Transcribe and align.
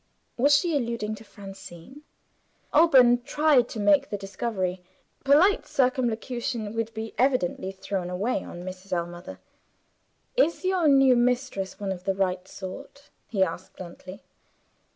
Was 0.35 0.55
she 0.55 0.75
alluding 0.75 1.13
to 1.13 1.23
Francine? 1.23 2.01
Alban 2.73 3.21
tried 3.21 3.69
to 3.69 3.79
make 3.79 4.09
the 4.09 4.17
discovery. 4.17 4.81
Polite 5.23 5.67
circumlocution 5.67 6.73
would 6.73 6.91
be 6.95 7.13
evidently 7.19 7.71
thrown 7.71 8.09
away 8.09 8.43
on 8.43 8.63
Mrs. 8.63 8.93
Ellmother. 8.93 9.37
"Is 10.35 10.65
your 10.65 10.87
new 10.87 11.15
mistress 11.15 11.79
one 11.79 11.91
of 11.91 12.05
the 12.05 12.15
right 12.15 12.47
sort?" 12.47 13.11
he 13.29 13.43
asked 13.43 13.75
bluntly. 13.75 14.23